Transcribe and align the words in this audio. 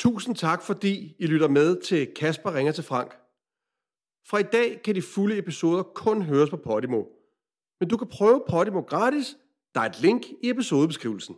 Tusind 0.00 0.36
tak, 0.36 0.62
fordi 0.62 1.16
I 1.18 1.26
lytter 1.26 1.48
med 1.48 1.82
til 1.82 2.14
Kasper 2.16 2.54
ringer 2.54 2.72
til 2.72 2.84
Frank. 2.84 3.16
Fra 4.26 4.38
i 4.38 4.42
dag 4.42 4.82
kan 4.84 4.94
de 4.94 5.02
fulde 5.02 5.38
episoder 5.38 5.82
kun 5.82 6.22
høres 6.22 6.50
på 6.50 6.56
Podimo. 6.56 7.04
Men 7.80 7.88
du 7.88 7.96
kan 7.96 8.08
prøve 8.08 8.44
Podimo 8.48 8.80
gratis. 8.80 9.36
Der 9.74 9.80
er 9.80 9.84
et 9.84 10.00
link 10.00 10.26
i 10.42 10.50
episodebeskrivelsen. 10.50 11.36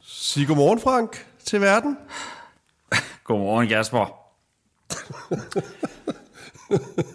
Sig 0.00 0.46
godmorgen, 0.46 0.80
Frank, 0.80 1.26
til 1.38 1.60
verden. 1.60 1.98
Godmorgen, 3.24 3.68
Jasper. 3.68 4.06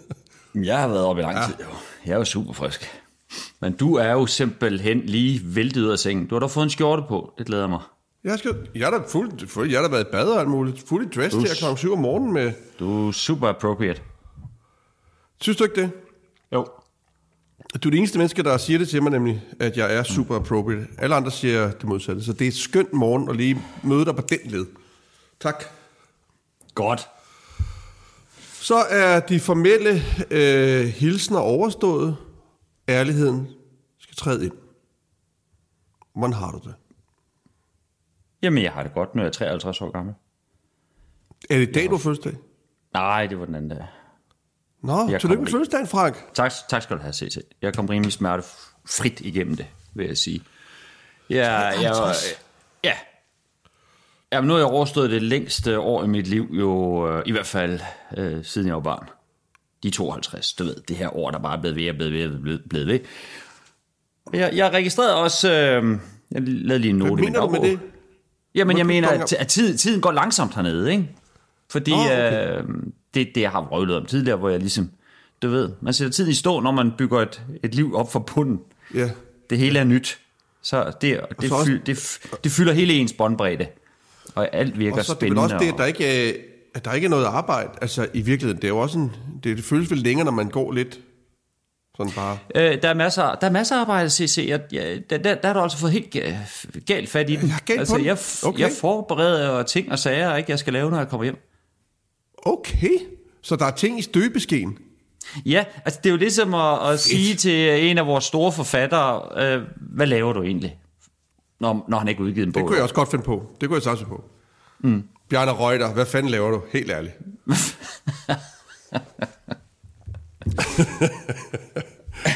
jeg 0.54 0.78
har 0.78 0.88
været 0.88 1.04
oppe 1.04 1.22
i 1.22 1.24
lang 1.24 1.46
tid. 1.46 1.54
Jo. 1.60 1.66
Jeg 2.06 2.12
er 2.12 2.18
jo 2.18 2.24
super 2.24 2.52
frisk. 2.52 3.02
Men 3.60 3.72
du 3.72 3.94
er 3.94 4.12
jo 4.12 4.26
simpelthen 4.26 5.00
lige 5.00 5.40
væltet 5.44 5.82
ud 5.82 5.88
af 5.88 5.98
sengen. 5.98 6.26
Du 6.26 6.34
har 6.34 6.40
da 6.40 6.46
fået 6.46 6.64
en 6.64 6.70
skjorte 6.70 7.02
på. 7.08 7.34
Det 7.38 7.46
glæder 7.46 7.66
mig. 7.66 7.80
Jeg, 8.24 8.38
skal, 8.38 8.68
jeg, 8.74 8.86
er 8.86 8.98
da 8.98 9.04
fuld, 9.08 9.48
fuld, 9.48 9.70
jeg 9.70 9.80
har 9.80 9.88
da 9.88 9.90
været 9.90 10.06
i 10.06 10.10
bad 10.12 10.28
og 10.28 10.40
alt 10.40 10.48
muligt. 10.48 10.88
Fuldt 10.88 11.14
dressed 11.14 11.40
her 11.40 11.72
kl. 11.74 11.76
7 11.76 11.92
om 11.92 11.98
morgenen 11.98 12.32
med... 12.32 12.52
Du 12.78 13.08
er 13.08 13.12
super 13.12 13.48
appropriate. 13.48 14.00
Synes 15.40 15.56
du 15.56 15.64
ikke 15.64 15.80
det? 15.80 15.90
Jo. 16.52 16.66
Du 17.82 17.88
er 17.88 17.90
det 17.90 17.98
eneste 17.98 18.18
menneske, 18.18 18.42
der 18.42 18.56
siger 18.56 18.78
det 18.78 18.88
til 18.88 19.02
mig, 19.02 19.12
nemlig, 19.12 19.42
at 19.60 19.76
jeg 19.76 19.94
er 19.94 20.02
super 20.02 20.36
appropriate. 20.36 20.86
Alle 20.98 21.14
andre 21.14 21.30
siger 21.30 21.70
det 21.70 21.84
modsatte. 21.84 22.24
Så 22.24 22.32
det 22.32 22.44
er 22.44 22.48
et 22.48 22.54
skønt 22.54 22.92
morgen 22.92 23.30
at 23.30 23.36
lige 23.36 23.62
møde 23.82 24.04
dig 24.04 24.16
på 24.16 24.22
den 24.28 24.38
led. 24.44 24.66
Tak. 25.40 25.64
Godt. 26.74 27.08
Så 28.62 28.74
er 28.76 29.20
de 29.20 29.40
formelle 29.40 30.02
øh, 30.30 30.84
hilsner 30.86 31.38
overstået. 31.38 32.16
Ærligheden 32.88 33.48
skal 33.98 34.16
træde 34.16 34.44
ind. 34.44 34.52
Hvordan 36.14 36.32
har 36.32 36.50
du 36.50 36.58
det? 36.58 36.74
Jamen, 38.42 38.62
jeg 38.62 38.72
har 38.72 38.82
det 38.82 38.94
godt, 38.94 39.14
når 39.14 39.22
jeg 39.22 39.28
er 39.28 39.32
53 39.32 39.80
år 39.80 39.90
gammel. 39.90 40.14
Er 41.50 41.58
det 41.58 41.68
i 41.68 41.72
dag, 41.72 41.84
du 41.86 41.90
har 41.90 41.98
fødselsdag? 41.98 42.34
Nej, 42.92 43.26
det 43.26 43.38
var 43.38 43.44
den 43.44 43.54
anden 43.54 43.70
dag. 43.70 43.86
Nå, 44.82 45.08
Jeg 45.08 45.20
tillykke 45.20 45.42
med 45.42 45.50
fødselsdagen, 45.50 45.86
Frank. 45.86 46.34
Tak, 46.34 46.52
tak 46.68 46.82
skal 46.82 46.96
du 46.96 47.02
have, 47.02 47.12
CT. 47.12 47.38
Jeg 47.62 47.74
kom 47.74 47.86
rimelig 47.86 48.12
smertefrit 48.12 49.20
igennem 49.20 49.56
det, 49.56 49.66
vil 49.94 50.06
jeg 50.06 50.16
sige. 50.18 50.42
Ja, 51.30 51.52
jeg, 51.54 51.90
var- 51.90 52.14
ja. 52.84 52.94
Jamen, 54.32 54.48
nu 54.48 54.52
har 54.54 54.58
jeg 54.60 54.66
overstået 54.68 55.10
det 55.10 55.22
længste 55.22 55.78
år 55.78 56.04
i 56.04 56.06
mit 56.06 56.26
liv, 56.26 56.48
jo 56.52 57.08
øh, 57.10 57.22
i 57.26 57.32
hvert 57.32 57.46
fald 57.46 57.80
øh, 58.16 58.44
siden 58.44 58.66
jeg 58.66 58.74
var 58.74 58.80
barn. 58.80 59.08
De 59.82 59.90
52, 59.90 60.52
du 60.52 60.64
ved, 60.64 60.74
det 60.88 60.96
her 60.96 61.16
år, 61.16 61.30
der 61.30 61.38
bare 61.38 61.56
er 61.56 61.60
blevet 61.60 61.76
ved 61.76 61.88
og 61.90 61.96
blevet 61.96 62.12
ved 62.12 62.34
og 62.34 62.40
blevet, 62.42 62.62
blevet 62.68 62.86
ved. 62.86 62.98
Jeg, 64.32 64.50
jeg 64.54 64.70
registrerede 64.72 65.16
også, 65.16 65.52
øh, 65.52 65.98
jeg 66.30 66.42
lavede 66.42 66.78
lige 66.78 66.90
en 66.90 66.96
note 66.98 67.14
Hvad 67.14 67.24
mener 67.24 67.40
du 67.40 67.48
med 67.48 67.60
det? 67.60 67.78
Jamen, 68.54 68.78
jeg 68.78 68.86
mener, 68.86 69.08
at, 69.08 69.32
at 69.32 69.48
tid, 69.48 69.76
tiden 69.78 70.00
går 70.00 70.12
langsomt 70.12 70.54
hernede, 70.54 70.90
ikke? 70.92 71.08
Fordi 71.70 71.92
oh, 71.92 72.00
okay. 72.06 72.58
øh, 72.58 72.64
det, 73.14 73.28
det, 73.34 73.40
jeg 73.40 73.50
har 73.50 73.60
vrøvlet 73.62 73.96
om 73.96 74.06
tidligere, 74.06 74.36
hvor 74.38 74.48
jeg 74.48 74.58
ligesom, 74.60 74.90
du 75.42 75.48
ved, 75.48 75.70
man 75.80 75.92
sætter 75.92 76.12
tiden 76.12 76.30
i 76.30 76.34
stå, 76.34 76.60
når 76.60 76.70
man 76.70 76.92
bygger 76.98 77.20
et, 77.20 77.42
et 77.62 77.74
liv 77.74 77.94
op 77.96 78.12
for 78.12 78.18
bunden. 78.18 78.60
Ja. 78.94 79.10
Det 79.50 79.58
hele 79.58 79.78
er 79.78 79.84
nyt. 79.84 80.18
Så 80.62 80.92
det, 81.00 81.20
det, 81.40 81.48
så 81.48 81.54
også- 81.54 81.66
fyld, 81.66 81.80
det, 81.84 81.96
f- 81.98 82.34
det 82.44 82.52
fylder 82.52 82.72
hele 82.72 82.94
ens 82.94 83.12
båndbredde. 83.12 83.66
Og 84.34 84.54
alt 84.54 84.78
virker 84.78 84.98
Og 84.98 85.04
så 85.04 85.12
spændende. 85.12 85.42
også 85.42 85.56
det, 85.58 85.68
at 85.72 85.78
der 85.78 85.84
ikke 85.84 86.06
er, 86.28 86.32
at 86.74 86.84
der 86.84 86.92
ikke 86.92 87.04
er 87.04 87.08
noget 87.08 87.24
arbejde. 87.24 87.68
Altså 87.80 88.06
i 88.14 88.20
virkeligheden, 88.20 88.56
det 88.56 88.64
er 88.64 88.68
jo 88.68 88.78
også 88.78 88.98
en, 88.98 89.12
det, 89.44 89.56
det 89.56 89.64
føles 89.64 89.90
vel 89.90 89.98
længere, 89.98 90.24
når 90.24 90.32
man 90.32 90.48
går 90.48 90.72
lidt 90.72 91.00
sådan 91.96 92.12
bare. 92.12 92.38
Øh, 92.54 92.82
der, 92.82 92.88
er 92.88 92.94
masser, 92.94 93.34
der 93.34 93.46
er 93.46 93.50
masser 93.50 93.76
af 93.76 93.80
arbejde, 93.80 94.10
CC. 94.10 94.44
Jeg, 94.48 94.60
jeg, 94.72 95.00
der, 95.10 95.18
der, 95.18 95.34
der 95.34 95.46
har 95.46 95.54
du 95.54 95.60
altså 95.60 95.78
fået 95.78 95.92
helt 95.92 96.16
ga- 96.16 96.80
galt 96.86 97.08
fat 97.08 97.30
i 97.30 97.36
den. 97.36 97.48
Jeg 97.48 97.58
galt 97.66 97.78
altså, 97.80 97.96
jeg, 97.98 98.18
Okay. 98.44 98.60
jeg 98.60 98.70
forbereder 98.80 99.62
ting 99.62 99.92
og 99.92 99.98
sager, 99.98 100.36
ikke, 100.36 100.50
jeg 100.50 100.58
skal 100.58 100.72
lave, 100.72 100.90
når 100.90 100.98
jeg 100.98 101.08
kommer 101.08 101.24
hjem. 101.24 101.36
Okay, 102.46 102.98
så 103.42 103.56
der 103.56 103.64
er 103.64 103.70
ting 103.70 103.98
i 103.98 104.02
støbeskeen. 104.02 104.78
Ja, 105.46 105.64
altså 105.84 106.00
det 106.04 106.08
er 106.08 106.12
jo 106.12 106.16
ligesom 106.18 106.54
at, 106.54 106.88
at 106.92 107.00
sige 107.00 107.34
til 107.34 107.84
en 107.90 107.98
af 107.98 108.06
vores 108.06 108.24
store 108.24 108.52
forfattere, 108.52 109.42
øh, 109.54 109.62
hvad 109.80 110.06
laver 110.06 110.32
du 110.32 110.42
egentlig, 110.42 110.76
når, 111.62 111.84
når 111.88 111.98
han 111.98 112.08
ikke 112.08 112.22
udgivet 112.22 112.46
en 112.46 112.52
bog? 112.52 112.60
Det 112.60 112.66
kunne 112.66 112.76
jeg 112.76 112.82
også 112.82 112.94
godt 112.94 113.10
finde 113.10 113.24
på. 113.24 113.46
Det 113.60 113.68
kunne 113.68 113.76
jeg 113.76 113.82
satse 113.82 114.04
på. 114.04 114.24
Mm. 114.80 115.02
Bjarne 115.28 115.52
Reuter, 115.52 115.92
hvad 115.92 116.06
fanden 116.06 116.30
laver 116.30 116.50
du? 116.50 116.62
Helt 116.72 116.90
ærligt. 116.90 117.14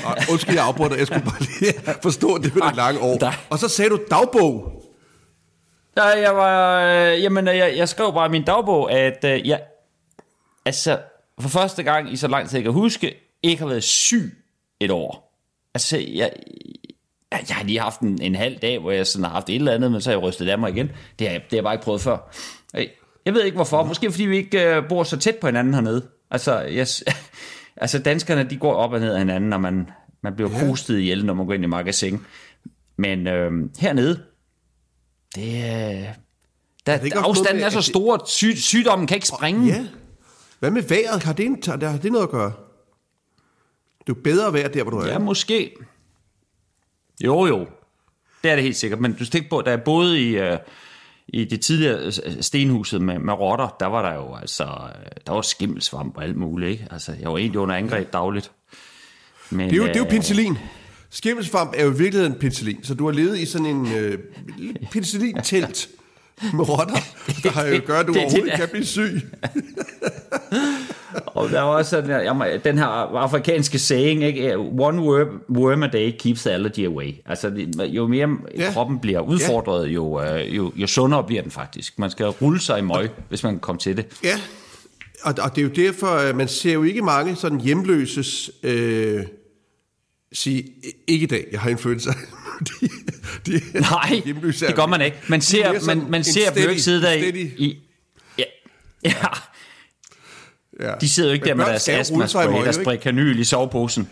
Ej, 0.07 0.25
Undskyld, 0.33 0.55
jeg 0.55 0.65
afbryder 0.65 0.89
dig. 0.91 0.99
Jeg 0.99 1.07
skulle 1.07 1.23
bare 1.25 1.41
lige 1.41 1.73
forstå 2.03 2.39
det 2.39 2.55
med 2.55 2.63
det 2.63 2.77
lange 2.77 3.01
år. 3.01 3.17
der- 3.19 3.33
Og 3.51 3.59
så 3.59 3.69
sagde 3.69 3.91
du 3.91 3.99
dagbog. 4.11 4.83
Ja, 5.97 6.05
jeg 6.05 6.37
var, 6.37 6.81
øh, 6.85 7.23
jamen, 7.23 7.47
jeg, 7.47 7.75
jeg 7.77 7.89
skrev 7.89 8.13
bare 8.13 8.27
i 8.27 8.31
min 8.31 8.45
dagbog, 8.45 8.93
at 8.93 9.25
øh, 9.25 9.49
jeg, 9.49 9.61
altså, 10.65 10.99
for 11.41 11.49
første 11.49 11.83
gang 11.83 12.13
i 12.13 12.17
så 12.17 12.29
lang 12.29 12.49
tid, 12.49 12.57
jeg 12.57 12.65
kan 12.65 12.73
huske, 12.73 13.15
ikke 13.43 13.61
har 13.63 13.69
været 13.69 13.85
syg 13.85 14.35
et 14.81 14.91
år. 14.91 15.39
Altså, 15.75 15.99
jeg, 16.15 16.33
jeg, 17.33 17.41
har 17.57 17.65
lige 17.65 17.81
haft 17.81 18.01
en, 18.01 18.23
en 18.23 18.35
halv 18.35 18.59
dag, 18.59 18.79
hvor 18.79 18.91
jeg 18.91 19.07
sådan 19.07 19.25
har 19.25 19.31
haft 19.33 19.49
et 19.51 19.55
eller 19.55 19.73
andet, 19.73 19.93
men 19.93 20.01
så 20.01 20.11
har 20.11 20.17
jeg 20.17 20.23
rystet 20.23 20.49
af 20.49 20.59
mig 20.59 20.71
igen. 20.71 20.91
Det 21.19 21.27
har, 21.27 21.33
jeg- 21.35 21.43
det 21.43 21.51
har 21.51 21.57
jeg 21.57 21.65
bare 21.65 21.75
ikke 21.75 21.85
prøvet 21.85 22.01
før. 22.01 22.35
Jeg, 23.27 23.35
ved 23.35 23.45
ikke 23.45 23.55
hvorfor. 23.57 23.85
Måske 23.85 24.11
fordi 24.11 24.25
vi 24.27 24.37
ikke 24.37 24.77
øh, 24.77 24.89
bor 24.89 25.05
så 25.05 25.17
tæt 25.17 25.37
på 25.37 25.47
hinanden 25.47 25.75
hernede. 25.75 26.07
Altså, 26.31 26.61
jeg, 26.61 26.87
altså 27.83 27.99
danskerne, 27.99 28.51
de 28.51 28.57
går 28.57 28.75
op 28.75 28.93
og 28.93 29.01
ned 29.01 29.13
af 29.13 29.19
hinanden, 29.19 29.51
når 29.51 29.59
man, 29.59 29.91
man 30.23 30.35
bliver 30.35 30.51
ja. 30.51 30.59
pustet 30.69 30.99
ihjel, 30.99 31.25
når 31.27 31.35
man 31.35 31.47
går 31.47 31.53
ind 31.55 31.65
i 31.65 31.67
magasin. 31.67 32.21
Men 32.99 33.27
øh, 33.27 33.53
hernede, 33.79 34.23
det 35.35 35.65
er... 35.67 36.13
Der, 36.87 36.97
noget 36.99 37.13
afstanden 37.13 37.57
med, 37.57 37.65
er 37.65 37.71
så 37.71 37.77
det- 37.79 37.85
stor, 37.85 38.15
at 38.15 38.29
sy, 38.29 38.45
sygdommen 38.57 39.07
kan 39.07 39.17
ikke 39.17 39.27
springe. 39.29 39.67
Ja. 39.67 39.87
Hvad 40.59 40.71
med 40.71 40.83
vejret? 40.83 41.23
Har 41.23 41.33
det, 41.33 41.47
en, 41.47 41.63
har 41.67 41.77
det 42.03 42.13
noget 42.13 42.25
at 42.25 42.31
gøre? 42.31 42.53
Det 43.99 44.13
er 44.13 44.17
jo 44.17 44.23
bedre 44.25 44.53
vejr 44.53 44.69
der, 44.69 44.83
hvor 44.83 44.91
du 44.91 44.99
er. 44.99 45.07
Ja, 45.07 45.19
måske. 45.19 45.71
Jo, 47.25 47.47
jo. 47.47 47.67
Det 48.43 48.51
er 48.51 48.55
det 48.55 48.65
helt 48.65 48.77
sikkert. 48.77 49.01
Men 49.01 49.13
du 49.13 49.25
tænker 49.27 49.49
på, 49.51 49.63
da 49.63 49.71
jeg 49.71 49.83
boede 49.83 50.23
i, 50.23 50.37
øh, 50.39 50.59
i 51.29 51.45
det 51.45 51.61
tidligere 51.61 52.07
øh, 52.07 52.13
stenhuset 52.41 53.03
med, 53.03 53.19
med 53.19 53.35
rotter, 53.35 53.77
der 53.81 53.87
var 53.87 54.03
der 54.11 54.15
jo 54.15 54.35
altså, 54.37 54.65
øh, 54.65 55.07
der 55.27 55.33
var 55.33 55.41
skimmelsvamp 55.43 56.17
og 56.17 56.23
alt 56.25 56.37
muligt, 56.37 56.71
ikke? 56.71 56.87
Altså, 56.91 57.13
jeg 57.21 57.31
var 57.31 57.39
egentlig 57.39 57.61
under 57.61 57.75
angreb 57.75 58.13
dagligt. 58.13 58.51
Men, 59.51 59.71
Det 59.71 59.73
er 59.73 59.77
jo, 59.77 59.87
det 59.87 59.95
er 59.97 59.99
jo 60.01 60.05
øh, 60.05 60.11
penicillin. 60.11 60.59
Skimmelsvamp 61.11 61.73
er 61.77 61.85
jo 61.85 61.91
i 61.93 61.99
virkeligheden 61.99 62.35
penicillin. 62.35 62.85
Så 62.85 62.95
du 62.95 63.05
har 63.07 63.13
levet 63.13 63.39
i 63.39 63.47
sådan 63.47 63.67
en 63.67 63.93
øh, 63.95 64.19
penicillin-telt 64.91 65.89
med 66.55 66.69
rotter, 66.69 66.97
der 67.43 67.51
har 67.51 67.65
jo 67.67 67.81
gør, 67.87 68.01
at 68.01 68.07
du 68.07 68.13
det- 68.13 68.21
det 68.21 68.25
overhovedet 68.25 68.47
ikke 68.47 68.57
kan 68.57 68.69
blive 68.69 68.85
syg. 68.87 69.21
Og 71.37 71.51
der 71.51 71.61
var 71.61 71.69
også 71.69 71.91
sådan, 71.91 72.25
jamen, 72.25 72.61
den 72.65 72.79
her 72.79 72.87
afrikanske 72.87 73.79
saying, 73.79 74.25
ikke? 74.25 74.57
one 74.59 75.03
worm, 75.03 75.43
worm 75.51 75.83
a 75.83 75.87
day 75.87 76.13
keeps 76.19 76.43
the 76.43 76.53
allergy 76.53 76.87
away. 76.87 77.15
Altså, 77.27 77.67
jo 77.87 78.07
mere 78.07 78.29
Ja. 78.57 78.65
ja. 78.65 78.73
kroppen 78.73 78.99
bliver 78.99 79.21
udfordret, 79.21 79.89
jo, 79.89 80.23
øh, 80.23 80.57
jo, 80.57 80.73
jo 80.77 80.87
sundere 80.87 81.25
bliver 81.25 81.43
den 81.43 81.51
faktisk. 81.51 81.99
Man 81.99 82.11
skal 82.11 82.27
rulle 82.27 82.61
sig 82.61 82.79
i 82.79 82.83
møg, 82.83 83.11
hvis 83.29 83.43
man 83.43 83.53
kan 83.53 83.61
komme 83.61 83.79
til 83.79 83.97
det. 83.97 84.07
Ja, 84.25 84.41
og, 85.23 85.35
og 85.43 85.57
det 85.57 85.63
er 85.63 85.63
jo 85.63 85.87
derfor, 85.87 86.07
at 86.07 86.37
man 86.37 86.49
ser 86.49 86.73
jo 86.73 86.83
ikke 86.83 87.03
mange 87.03 87.37
sådan 87.37 87.61
hjemløses 87.61 88.51
øh, 88.63 89.23
sige, 90.33 90.65
ikke 91.07 91.25
i 91.25 91.27
dag, 91.27 91.47
jeg 91.53 91.61
har 91.61 91.71
influenza. 91.71 92.11
de, 92.81 92.89
de, 93.47 93.81
Nej, 93.81 94.21
hjemløse 94.25 94.67
det 94.67 94.75
gør 94.75 94.87
man 94.87 95.01
ikke. 95.01 95.17
Man 95.29 95.39
er 95.39 95.43
ser, 95.43 95.87
man, 95.87 96.11
man 96.11 96.25
ser 96.25 96.51
dem 96.51 96.63
jo 96.63 96.69
ikke 96.69 96.83
sidde 96.83 97.03
der 97.03 97.13
i, 97.13 97.53
i 97.59 97.79
ja, 98.39 98.45
ja, 100.81 100.95
de 101.01 101.09
sidder 101.09 101.29
jo 101.29 101.35
ikke 101.35 101.45
Men 101.45 101.49
der 101.49 101.55
med 101.55 101.65
deres 101.67 101.89
astma-spray, 101.89 102.65
der 102.65 102.73
sprayer 102.73 102.99
kanyl 102.99 103.39
i 103.39 103.45
soveposen. 103.45 104.09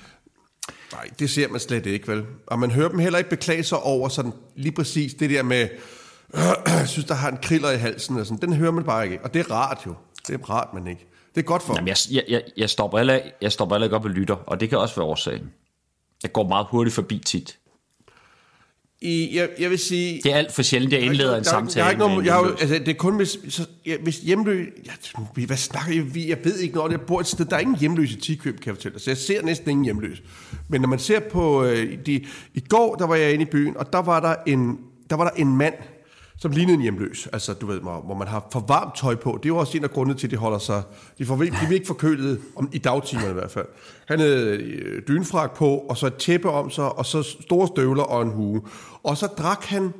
Nej, 0.92 1.08
det 1.18 1.30
ser 1.30 1.48
man 1.48 1.60
slet 1.60 1.86
ikke, 1.86 2.08
vel? 2.08 2.24
Og 2.46 2.58
man 2.58 2.70
hører 2.70 2.88
dem 2.88 2.98
heller 2.98 3.18
ikke 3.18 3.30
beklage 3.30 3.64
sig 3.64 3.78
over 3.78 4.08
sådan 4.08 4.32
lige 4.56 4.72
præcis 4.72 5.14
det 5.14 5.30
der 5.30 5.42
med, 5.42 5.68
jeg 6.66 6.88
synes, 6.94 7.06
der 7.06 7.14
har 7.14 7.30
en 7.30 7.38
kriller 7.42 7.70
i 7.70 7.76
halsen 7.76 8.18
og 8.18 8.26
sådan. 8.26 8.40
Den 8.40 8.52
hører 8.52 8.70
man 8.70 8.84
bare 8.84 9.04
ikke. 9.04 9.18
Og 9.24 9.34
det 9.34 9.40
er 9.40 9.50
rart 9.50 9.78
jo. 9.86 9.94
Det 10.26 10.34
er 10.34 10.50
rart, 10.50 10.74
man 10.74 10.86
ikke. 10.86 11.06
Det 11.34 11.40
er 11.40 11.44
godt 11.44 11.62
for 11.62 11.74
Jamen, 11.74 11.88
jeg, 11.88 11.96
jeg, 12.10 12.24
jeg, 12.28 12.42
jeg, 12.56 12.70
stopper 12.70 12.98
heller, 12.98 13.20
jeg 13.40 13.52
stopper 13.52 13.76
heller 13.76 13.86
ikke 13.86 13.96
op 13.96 14.04
og 14.04 14.10
lytter, 14.10 14.34
og 14.34 14.60
det 14.60 14.68
kan 14.68 14.78
også 14.78 14.94
være 14.94 15.04
årsagen. 15.04 15.52
Jeg 16.22 16.32
går 16.32 16.48
meget 16.48 16.66
hurtigt 16.70 16.94
forbi 16.94 17.18
tit. 17.18 17.58
I, 19.04 19.36
jeg, 19.36 19.48
jeg 19.58 19.70
vil 19.70 19.78
sige... 19.78 20.20
Det 20.22 20.32
er 20.32 20.36
alt 20.36 20.52
for 20.52 20.62
sjældent, 20.62 20.92
jeg 20.92 21.00
indleder 21.00 21.36
en 21.36 21.44
Der 21.44 21.50
samtale 21.50 21.78
Jeg 21.78 21.84
har 21.84 21.90
ikke 21.90 21.98
noget, 21.98 22.26
jeg 22.26 22.34
har, 22.34 22.56
altså, 22.60 22.74
det 22.74 22.88
er 22.88 22.94
kun 22.94 23.16
hvis, 23.16 23.38
så, 23.48 23.66
ja, 23.86 23.96
hvis 24.02 24.18
hjemløs... 24.18 24.68
Ja, 24.86 25.46
hvad 25.46 25.56
snakker 25.56 26.02
vi? 26.02 26.28
Jeg 26.28 26.38
ved 26.44 26.58
ikke 26.58 26.74
noget. 26.74 26.92
Jeg 26.92 27.00
bor 27.00 27.20
et 27.20 27.26
sted, 27.26 27.44
der 27.44 27.56
er 27.56 27.60
ingen 27.60 27.76
hjemløs 27.76 28.12
i 28.12 28.16
Tikøb, 28.16 28.60
kan 28.60 28.66
jeg 28.66 28.74
fortælle 28.74 28.94
dig. 28.94 29.02
Så 29.02 29.10
jeg 29.10 29.18
ser 29.18 29.42
næsten 29.42 29.70
ingen 29.70 29.84
hjemløs. 29.84 30.22
Men 30.68 30.80
når 30.80 30.88
man 30.88 30.98
ser 30.98 31.20
på... 31.20 31.64
Øh, 31.64 31.98
de, 32.06 32.24
I 32.54 32.60
går, 32.68 32.94
der 32.94 33.06
var 33.06 33.14
jeg 33.14 33.32
inde 33.32 33.42
i 33.42 33.48
byen, 33.50 33.76
og 33.76 33.92
der 33.92 34.02
var 34.02 34.20
der 34.20 34.34
en, 34.46 34.78
der 35.10 35.16
var 35.16 35.24
der 35.24 35.36
en 35.36 35.56
mand, 35.56 35.74
som 36.38 36.50
lignede 36.50 36.74
en 36.74 36.82
hjemløs. 36.82 37.28
Altså, 37.32 37.54
du 37.54 37.66
ved, 37.66 37.80
hvor, 37.80 38.00
hvor 38.00 38.14
man 38.14 38.28
har 38.28 38.48
for 38.52 38.64
varmt 38.68 38.96
tøj 38.96 39.14
på. 39.14 39.38
Det 39.42 39.48
er 39.48 39.54
jo 39.54 39.56
også 39.56 39.78
en 39.78 39.84
af 39.84 39.90
grundene 39.90 40.18
til, 40.18 40.26
at 40.26 40.30
de 40.30 40.36
holder 40.36 40.58
sig... 40.58 40.82
De, 41.18 41.26
får, 41.26 41.36
de 41.36 41.50
bliver 41.50 41.72
ikke 41.72 41.86
forkølet, 41.86 42.40
om, 42.56 42.70
i 42.72 42.78
dagtimerne 42.78 43.30
i 43.30 43.32
hvert 43.32 43.50
fald. 43.50 43.66
Han 44.08 44.20
havde 44.20 44.56
øh, 44.56 45.02
dynfrak 45.08 45.56
på, 45.56 45.68
og 45.68 45.96
så 45.96 46.06
et 46.06 46.14
tæppe 46.14 46.50
om 46.50 46.70
sig, 46.70 46.98
og 46.98 47.06
så 47.06 47.22
store 47.22 47.66
støvler 47.66 48.02
og 48.02 48.22
en 48.22 48.30
hue. 48.30 48.62
Og 49.02 49.16
så 49.16 49.26
drak 49.26 49.64
han 49.64 49.92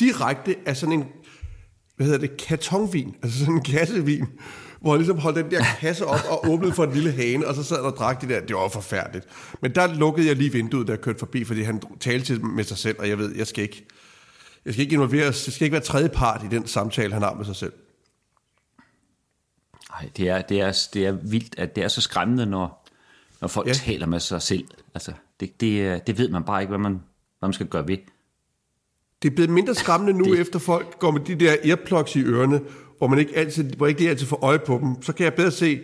direkte 0.00 0.56
af 0.66 0.76
sådan 0.76 0.92
en, 0.92 1.04
hvad 1.96 2.06
hedder 2.06 2.20
det, 2.20 2.36
kartonvin, 2.36 3.14
altså 3.22 3.38
sådan 3.38 3.54
en 3.54 3.62
kassevin, 3.62 4.26
hvor 4.80 4.90
han 4.90 4.98
ligesom 5.00 5.18
holdt 5.18 5.36
den 5.36 5.50
der 5.50 5.64
kasse 5.80 6.06
op 6.06 6.20
og 6.30 6.50
åbnede 6.50 6.72
for 6.72 6.84
en 6.84 6.92
lille 6.92 7.12
hane, 7.12 7.46
og 7.46 7.54
så 7.54 7.62
sad 7.62 7.76
han 7.76 7.84
og 7.84 7.96
drak 7.96 8.20
det 8.20 8.28
der. 8.28 8.40
Det 8.40 8.56
var 8.56 8.68
forfærdeligt. 8.68 9.26
Men 9.62 9.74
der 9.74 9.94
lukkede 9.94 10.26
jeg 10.26 10.36
lige 10.36 10.52
vinduet, 10.52 10.86
da 10.86 10.92
jeg 10.92 11.00
kørte 11.00 11.18
forbi, 11.18 11.44
fordi 11.44 11.62
han 11.62 11.82
talte 12.00 12.26
til 12.26 12.44
med 12.44 12.64
sig 12.64 12.78
selv, 12.78 12.96
og 12.98 13.08
jeg 13.08 13.18
ved, 13.18 13.36
jeg 13.36 13.46
skal 13.46 13.62
ikke, 13.62 13.86
jeg 14.66 14.74
skal 14.74 14.82
ikke 14.82 14.94
involveres, 14.94 15.46
jeg 15.46 15.52
skal 15.52 15.64
ikke 15.64 15.72
være 15.72 15.82
tredje 15.82 16.08
part 16.08 16.44
i 16.44 16.46
den 16.46 16.66
samtale, 16.66 17.12
han 17.12 17.22
har 17.22 17.34
med 17.34 17.44
sig 17.44 17.56
selv. 17.56 17.72
Nej, 19.90 20.10
det 20.16 20.28
er, 20.28 20.42
det, 20.42 20.60
er, 20.60 20.88
det 20.94 21.06
er 21.06 21.12
vildt, 21.12 21.58
at 21.58 21.76
det 21.76 21.84
er 21.84 21.88
så 21.88 22.00
skræmmende, 22.00 22.46
når, 22.46 22.88
når 23.40 23.48
folk 23.48 23.68
ja. 23.68 23.72
taler 23.72 24.06
med 24.06 24.20
sig 24.20 24.42
selv. 24.42 24.64
Altså, 24.94 25.12
det, 25.40 25.60
det, 25.60 26.06
det 26.06 26.18
ved 26.18 26.28
man 26.28 26.44
bare 26.44 26.62
ikke, 26.62 26.68
hvad 26.68 26.78
man, 26.78 26.92
hvad 27.38 27.48
man 27.48 27.52
skal 27.52 27.66
gøre 27.66 27.88
ved. 27.88 27.98
Det 29.22 29.30
er 29.30 29.34
blevet 29.34 29.50
mindre 29.50 29.74
skræmmende 29.74 30.12
nu, 30.12 30.24
det... 30.32 30.40
efter 30.40 30.58
folk 30.58 30.98
går 30.98 31.10
med 31.10 31.20
de 31.20 31.34
der 31.34 31.56
earplugs 31.64 32.16
i 32.16 32.22
ørerne, 32.22 32.60
hvor 32.98 33.06
man 33.06 33.18
ikke 33.18 33.36
altid, 33.36 33.72
hvor 33.72 33.86
ikke 33.86 34.10
altid 34.10 34.26
får 34.26 34.44
øje 34.44 34.58
på 34.58 34.78
dem. 34.82 35.02
Så 35.02 35.12
kan 35.12 35.24
jeg 35.24 35.34
bedre 35.34 35.50
se, 35.50 35.80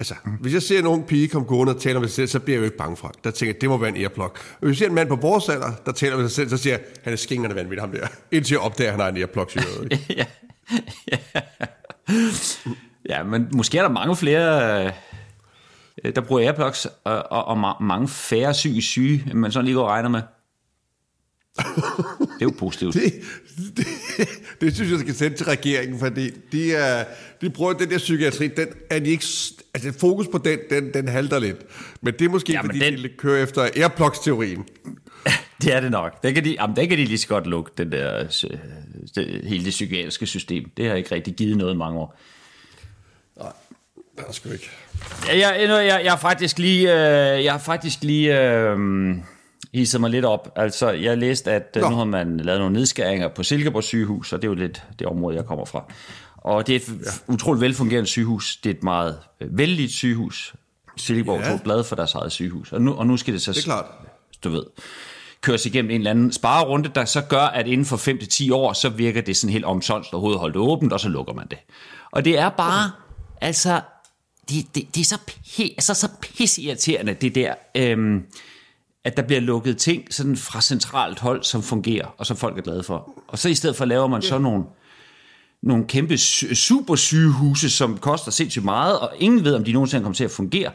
altså, 0.00 0.14
mm. 0.24 0.32
hvis 0.32 0.54
jeg 0.54 0.62
ser 0.62 0.78
en 0.78 0.86
ung 0.86 1.06
pige 1.06 1.28
komme 1.28 1.48
gående 1.48 1.74
og 1.74 1.80
taler 1.80 2.00
med 2.00 2.08
sig 2.08 2.14
selv, 2.14 2.28
så 2.28 2.40
bliver 2.40 2.56
jeg 2.56 2.60
jo 2.60 2.64
ikke 2.64 2.76
bange 2.76 2.96
for 2.96 3.08
det. 3.08 3.24
Der 3.24 3.30
tænker 3.30 3.54
jeg, 3.54 3.60
det 3.60 3.68
må 3.68 3.76
være 3.76 3.88
en 3.88 3.96
earplug. 3.96 4.24
Og 4.24 4.32
hvis 4.60 4.68
jeg 4.70 4.76
ser 4.76 4.88
en 4.88 4.94
mand 4.94 5.08
på 5.08 5.16
vores 5.16 5.48
alder, 5.48 5.72
der 5.86 5.92
taler 5.92 6.16
med 6.16 6.28
sig 6.28 6.36
selv, 6.36 6.48
så 6.48 6.56
siger 6.56 6.72
jeg, 6.72 6.80
han 7.04 7.12
er 7.12 7.16
skingerne 7.16 7.54
vanvittig, 7.54 7.82
ham 7.82 7.92
der. 7.92 8.06
Indtil 8.30 8.54
jeg 8.54 8.60
opdager, 8.60 8.88
at 8.88 8.92
han 8.92 9.00
har 9.00 9.08
en 9.08 9.16
earplug 9.16 9.56
i 9.56 9.58
ja. 10.16 10.24
ja. 13.08 13.22
men 13.22 13.48
måske 13.52 13.78
er 13.78 13.82
der 13.82 13.90
mange 13.90 14.16
flere, 14.16 14.84
øh, 16.04 16.14
der 16.14 16.20
bruger 16.20 16.42
earplugs, 16.42 16.86
og, 17.04 17.32
og, 17.32 17.44
og 17.44 17.82
mange 17.82 18.08
færre 18.08 18.54
syge 18.54 18.82
syge, 18.82 19.24
end 19.30 19.38
man 19.38 19.52
sådan 19.52 19.64
lige 19.64 19.74
går 19.74 19.82
og 19.82 19.88
regner 19.88 20.08
med. 20.08 20.22
Det 22.18 22.46
er 22.46 22.46
jo 22.46 22.54
positivt. 22.58 22.94
det, 22.94 23.12
det, 23.76 23.86
det 24.60 24.74
synes 24.74 24.90
jeg, 24.90 25.00
skal 25.00 25.14
sende 25.14 25.36
til 25.36 25.46
regeringen, 25.46 25.98
fordi 25.98 26.30
de, 26.52 26.74
er, 26.74 27.04
de 27.40 27.50
bruger 27.50 27.72
den 27.72 27.90
der 27.90 27.98
psykiatri, 27.98 28.48
den 28.48 28.68
er 28.90 28.98
de 28.98 29.10
ikke, 29.10 29.24
altså 29.74 29.92
fokus 29.98 30.28
på 30.28 30.38
den, 30.38 30.58
den, 30.70 30.94
den 30.94 31.08
halter 31.08 31.38
lidt. 31.38 31.56
Men 32.00 32.14
det 32.18 32.24
er 32.24 32.28
måske, 32.28 32.52
ja, 32.52 32.60
fordi 32.60 32.78
den, 32.78 32.98
de 32.98 33.08
kører 33.18 33.42
efter 33.42 33.68
Airplugs-teorien. 33.76 34.64
Det 35.62 35.74
er 35.74 35.80
det 35.80 35.90
nok. 35.90 36.22
Den 36.22 36.34
kan 36.34 36.44
de, 36.44 36.50
jamen, 36.50 36.76
den 36.76 36.88
kan 36.88 36.98
de 36.98 37.04
lige 37.04 37.18
så 37.18 37.28
godt 37.28 37.46
lukke, 37.46 37.70
den 37.78 37.92
der, 37.92 38.22
det, 39.14 39.40
hele 39.44 39.64
det 39.64 39.70
psykiatriske 39.70 40.26
system. 40.26 40.70
Det 40.76 40.88
har 40.88 40.94
ikke 40.94 41.14
rigtig 41.14 41.34
givet 41.34 41.56
noget 41.56 41.74
i 41.74 41.76
mange 41.76 41.98
år. 41.98 42.18
Nej, 43.36 43.52
det 44.16 44.24
er 44.28 44.32
sgu 44.32 44.50
ikke. 44.52 44.70
Jeg, 45.28 45.38
jeg, 45.38 45.68
jeg, 45.68 46.00
jeg 46.04 46.12
har 46.12 46.18
faktisk 46.18 46.58
lige, 46.58 46.82
øh, 46.82 47.44
jeg 47.44 47.52
har 47.52 47.58
faktisk 47.58 48.02
lige, 48.02 48.40
øh, 48.40 48.78
hisset 49.74 50.00
mig 50.00 50.10
lidt 50.10 50.24
op. 50.24 50.52
Altså, 50.56 50.90
jeg 50.90 51.18
læste, 51.18 51.52
at 51.52 51.76
øh, 51.76 51.82
Nå. 51.82 51.88
nu 51.88 51.96
har 51.96 52.04
man 52.04 52.36
lavet 52.36 52.60
nogle 52.60 52.74
nedskæringer 52.74 53.28
på 53.28 53.42
Silkeborg 53.42 53.84
sygehus, 53.84 54.32
og 54.32 54.42
det 54.42 54.48
er 54.48 54.50
jo 54.50 54.54
lidt 54.54 54.82
det 54.98 55.06
område, 55.06 55.36
jeg 55.36 55.44
kommer 55.44 55.64
fra. 55.64 55.92
Og 56.36 56.66
det 56.66 56.72
er 56.72 56.76
et 56.76 56.88
ja. 56.88 57.32
utroligt 57.32 57.60
velfungerende 57.60 58.08
sygehus. 58.08 58.56
Det 58.56 58.70
er 58.70 58.74
et 58.74 58.82
meget 58.82 59.18
øh, 59.40 59.58
vældigt 59.58 59.92
sygehus. 59.92 60.54
Silkeborg 60.96 61.40
ja. 61.40 61.50
tog 61.50 61.60
blad 61.62 61.84
for 61.84 61.96
deres 61.96 62.14
eget 62.14 62.32
sygehus. 62.32 62.72
Og 62.72 62.82
nu, 62.82 62.92
og 62.94 63.06
nu 63.06 63.16
skal 63.16 63.34
det 63.34 63.42
så, 63.42 63.52
det 63.52 63.58
er 63.58 63.62
klart. 63.62 63.84
du 64.44 64.50
ved, 64.50 64.62
køres 65.40 65.66
igennem 65.66 65.90
en 65.90 66.00
eller 66.00 66.10
anden 66.10 66.32
sparerunde, 66.32 66.90
der 66.94 67.04
så 67.04 67.22
gør, 67.22 67.42
at 67.42 67.66
inden 67.66 67.86
for 67.86 67.96
5-10 68.50 68.54
år, 68.54 68.72
så 68.72 68.88
virker 68.88 69.20
det 69.20 69.36
sådan 69.36 69.52
helt 69.52 69.64
omsonst 69.64 70.14
og 70.14 70.20
hovedet 70.20 70.40
holdt 70.40 70.56
åbent, 70.56 70.92
og 70.92 71.00
så 71.00 71.08
lukker 71.08 71.32
man 71.32 71.46
det. 71.50 71.58
Og 72.10 72.24
det 72.24 72.38
er 72.38 72.48
bare, 72.48 72.84
okay. 72.84 73.46
altså, 73.46 73.80
det, 74.48 74.74
det, 74.74 74.94
det 74.94 75.00
er 75.00 75.04
så, 75.04 75.18
altså, 75.58 75.94
så 75.94 76.08
pisseirriterende, 76.22 77.14
det 77.14 77.34
der, 77.34 77.54
øhm, 77.74 78.22
at 79.04 79.16
der 79.16 79.22
bliver 79.22 79.40
lukket 79.40 79.76
ting 79.76 80.14
sådan 80.14 80.36
fra 80.36 80.60
centralt 80.60 81.18
hold, 81.18 81.42
som 81.42 81.62
fungerer, 81.62 82.06
og 82.18 82.26
som 82.26 82.36
folk 82.36 82.58
er 82.58 82.62
glade 82.62 82.82
for. 82.82 83.22
Og 83.28 83.38
så 83.38 83.48
i 83.48 83.54
stedet 83.54 83.76
for 83.76 83.84
laver 83.84 84.06
man 84.06 84.22
så 84.22 84.38
nogle, 84.38 84.64
nogle 85.62 85.84
kæmpe 85.86 86.18
supersygehuse, 86.18 87.70
som 87.70 87.98
koster 87.98 88.30
sindssygt 88.30 88.64
meget, 88.64 88.98
og 88.98 89.12
ingen 89.18 89.44
ved, 89.44 89.54
om 89.54 89.64
de 89.64 89.72
nogensinde 89.72 90.02
kommer 90.02 90.14
til 90.14 90.24
at 90.24 90.30
fungere. 90.30 90.72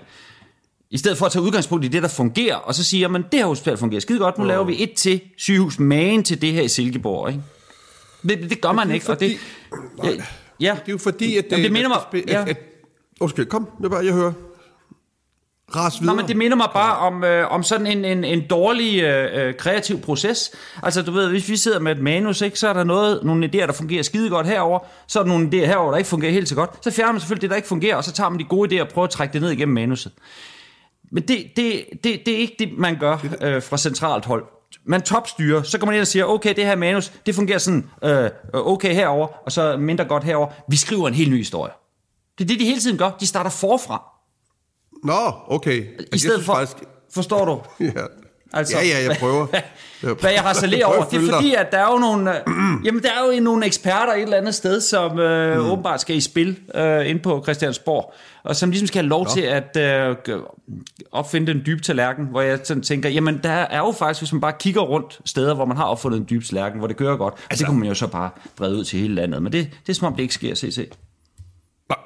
I 0.90 0.98
stedet 0.98 1.18
for 1.18 1.26
at 1.26 1.32
tage 1.32 1.44
udgangspunkt 1.44 1.86
i 1.86 1.88
det, 1.88 2.02
der 2.04 2.10
fungerer, 2.10 2.56
og 2.56 2.76
så 2.76 2.84
siger 2.84 3.08
man, 3.08 3.22
det 3.32 3.40
her 3.40 3.46
hospital 3.46 3.78
fungerer 3.78 4.02
skide 4.02 4.20
godt, 4.20 4.38
nu 4.38 4.44
laver 4.44 4.64
vi 4.64 4.84
et 4.84 4.94
til 4.94 5.22
sygehus 5.38 5.80
magen 5.80 6.24
til 6.24 6.42
det 6.42 6.54
her 6.54 6.62
i 6.62 6.68
Silkeborg. 6.68 7.30
Ikke? 7.30 7.42
Det, 8.28 8.50
det 8.50 8.62
gør 8.62 8.72
man 8.72 8.92
ikke, 8.92 9.10
og 9.10 9.20
det... 9.20 9.38
Ja, 10.04 10.10
ja. 10.60 10.72
Det 10.72 10.88
er 10.88 10.92
jo 10.92 10.98
fordi, 10.98 11.38
at 11.38 11.44
det... 11.44 11.52
Jamen, 11.52 11.64
det 11.64 11.72
minder 11.72 11.90
mig... 11.90 12.00
At, 12.14 12.30
at, 12.30 12.50
at, 12.50 12.58
undskyld, 13.20 13.46
kom, 13.46 13.70
er 13.84 13.90
bare, 13.90 14.06
jeg 14.06 14.14
hører. 14.14 14.34
Ras 15.76 16.02
videre. 16.02 16.16
Nå, 16.16 16.22
men 16.22 16.28
det 16.28 16.38
minder 16.38 16.58
mig 16.58 16.70
bare 16.74 16.98
om, 16.98 17.24
øh, 17.24 17.52
om 17.52 17.64
sådan 17.64 17.88
en, 17.88 18.06
en, 18.06 18.24
en 18.24 18.48
dårlig 18.48 19.02
øh, 19.02 19.48
øh, 19.48 19.54
kreativ 19.56 20.02
proces. 20.02 20.52
Altså, 20.84 21.02
du 21.02 21.12
ved, 21.12 21.30
hvis 21.30 21.50
vi 21.50 21.58
sidder 21.58 21.80
med 21.80 21.92
et 21.92 22.02
manus, 22.02 22.42
ikke, 22.42 22.60
så 22.60 22.68
er 22.68 22.74
der 22.74 22.84
noget, 22.84 23.24
nogle 23.24 23.46
idéer, 23.46 23.66
der 23.66 23.74
fungerer 23.74 24.04
skide 24.04 24.30
godt 24.30 24.48
herover, 24.48 24.80
så 25.08 25.20
er 25.20 25.24
der 25.24 25.30
nogle 25.30 25.48
idéer 25.48 25.66
herover, 25.66 25.92
der 25.92 25.98
ikke 25.98 26.10
fungerer 26.10 26.32
helt 26.32 26.50
så 26.50 26.56
godt. 26.56 26.70
Så 26.82 26.92
fjerner 26.92 27.12
man 27.12 27.22
selvfølgelig 27.22 27.42
det, 27.42 27.50
der 27.50 27.56
ikke 27.56 27.68
fungerer, 27.68 27.96
og 27.96 28.04
så 28.04 28.12
tager 28.12 28.30
man 28.30 28.40
de 28.40 28.44
gode 28.44 28.76
idéer 28.76 28.82
og 28.82 28.90
prøver 28.90 29.06
at 29.06 29.12
trække 29.12 29.34
det 29.34 29.42
ned 29.42 29.52
igennem 29.52 29.74
manuset. 29.74 30.12
Men 31.12 31.24
det, 31.24 31.46
det, 31.56 31.86
det, 32.04 32.22
det 32.26 32.34
er 32.34 32.38
ikke 32.38 32.56
det, 32.60 32.70
man 32.78 32.98
gør 33.00 33.18
øh, 33.42 33.64
fra 33.64 33.78
centralt 33.78 34.26
hold. 34.26 34.46
Man 34.86 35.02
topstyrer, 35.02 35.64
så 35.64 35.78
går 35.78 35.86
man 35.86 35.96
ind 35.96 36.02
og 36.02 36.08
siger, 36.08 36.26
okay, 36.26 36.56
det 36.56 36.66
her 36.66 36.76
manus, 36.76 37.12
det 37.26 37.36
fungerer 37.36 37.58
sådan 37.58 37.90
øh, 38.04 38.30
okay 38.54 38.94
herover, 38.94 39.28
og 39.46 39.52
så 39.52 39.78
mindre 39.78 40.06
godt 40.06 40.24
herover. 40.24 40.48
Vi 40.70 40.76
skriver 40.76 41.08
en 41.08 41.14
helt 41.14 41.32
ny 41.32 41.38
historie. 41.38 41.72
Det 42.38 42.44
er 42.44 42.48
det, 42.48 42.60
de 42.60 42.66
hele 42.66 42.80
tiden 42.80 42.98
gør. 42.98 43.12
De 43.20 43.28
starter 43.28 43.50
forfra. 43.50 44.15
Nå, 45.06 45.34
okay. 45.48 45.86
I 46.14 46.18
stedet 46.18 46.44
for, 46.44 46.56
faktisk... 46.56 46.78
forstår 47.14 47.46
du? 47.46 47.62
ja. 47.86 48.06
Altså, 48.54 48.78
ja, 48.78 48.84
ja, 48.88 49.10
jeg 49.10 49.18
prøver. 49.20 49.48
hvad 50.22 50.32
jeg 50.32 50.42
harcelerer 50.42 50.86
over, 50.86 51.04
det 51.04 51.28
er 51.28 51.34
fordi, 51.34 51.54
at 51.54 51.72
der 51.72 51.78
er 51.78 51.92
jo 51.92 51.98
nogle, 51.98 52.36
øh, 52.36 52.44
jamen, 52.86 53.04
der 53.04 53.10
er 53.10 53.36
jo 53.36 53.44
nogle 53.44 53.66
eksperter 53.66 54.14
et 54.14 54.22
eller 54.22 54.38
andet 54.38 54.56
sted, 54.56 54.82
som 54.82 55.20
øh, 55.20 55.62
mm. 55.62 55.72
åbenbart 55.72 56.02
skal 56.02 56.16
i 56.16 56.22
spil 56.22 56.60
øh, 56.76 57.10
ind 57.10 57.20
på 57.20 57.42
Christiansborg, 57.44 58.14
og 58.44 58.56
som 58.56 58.70
ligesom 58.70 58.88
skal 58.88 59.02
have 59.02 59.10
lov 59.10 59.24
Nå. 59.24 59.30
til 59.30 59.42
at 59.42 59.78
øh, 59.78 60.16
opfinde 61.12 61.54
den 61.54 61.62
dybe 61.66 61.82
tallerken, 61.82 62.26
hvor 62.26 62.42
jeg 62.42 62.60
sådan 62.64 62.84
tænker, 62.84 63.10
jamen 63.10 63.40
der 63.44 63.50
er 63.50 63.78
jo 63.78 63.92
faktisk, 63.92 64.22
hvis 64.22 64.34
man 64.34 64.42
bare 64.42 64.54
kigger 64.60 64.82
rundt 64.82 65.20
steder, 65.26 65.54
hvor 65.54 65.66
man 65.66 65.78
har 65.78 65.86
opfundet 65.86 66.20
en 66.20 66.26
dyb 66.30 66.44
tallerken, 66.44 66.80
hvor 66.80 66.88
det 66.88 66.98
kører 66.98 67.18
godt, 67.18 67.34
altså, 67.50 67.64
det 67.64 67.70
kunne 67.70 67.80
man 67.80 67.88
jo 67.88 67.96
så 67.96 68.08
bare 68.08 68.30
brede 68.56 68.76
ud 68.76 68.84
til 68.84 69.00
hele 69.00 69.16
landet, 69.16 69.44
men 69.44 69.52
det, 69.52 69.70
det 69.88 69.90
er 69.90 69.94
som 69.94 70.08
om 70.08 70.14
det 70.14 70.22
ikke 70.22 70.34
sker, 70.34 70.56
se, 70.56 70.72
se. 70.72 70.88